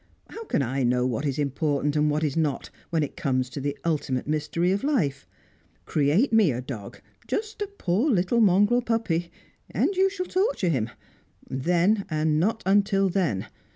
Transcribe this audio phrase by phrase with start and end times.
[0.31, 3.61] How can I know what is important and what is not, when it comes to
[3.61, 5.27] the ultimate mystery of life?
[5.85, 9.31] Create me a dog just a poor little mongrel puppy
[9.69, 10.89] and you shall torture him;
[11.47, 13.45] then, and not till then.